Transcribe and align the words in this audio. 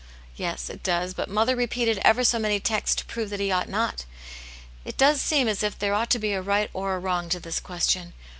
"Yes, 0.35 0.67
it 0.71 0.81
does. 0.81 1.13
But 1.13 1.29
mother 1.29 1.55
repeated 1.55 1.99
ever 2.03 2.23
so 2.23 2.39
many 2.39 2.59
texts 2.59 2.95
to 2.95 3.05
prove 3.05 3.29
that 3.29 3.39
he 3.39 3.51
ought 3.51 3.69
not. 3.69 4.05
It 4.83 4.97
does 4.97 5.21
seem 5.21 5.47
as 5.47 5.61
if 5.61 5.77
there 5.77 5.93
ought 5.93 6.09
to 6.09 6.17
be 6.17 6.33
a 6.33 6.41
right 6.41 6.71
or 6.73 6.95
a 6.95 6.99
wrong 6.99 7.29
to 7.29 7.39
this 7.39 7.59
ques 7.59 7.87
tion. 7.87 8.13